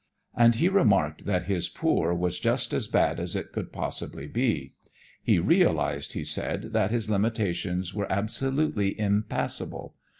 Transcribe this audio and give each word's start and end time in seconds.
And 0.35 0.55
he 0.55 0.67
remarked 0.67 1.25
that 1.25 1.43
his 1.43 1.69
poor 1.69 2.11
was 2.11 2.39
just 2.39 2.73
as 2.73 2.87
bad 2.87 3.19
as 3.19 3.35
it 3.35 3.51
could 3.51 3.71
possibly 3.71 4.25
be. 4.25 4.73
He 5.21 5.37
realized, 5.37 6.13
he 6.13 6.23
said, 6.23 6.73
that 6.73 6.89
his 6.89 7.07
limitations 7.07 7.93
were 7.93 8.11
absolutely 8.11 8.99
impassable. 8.99 9.93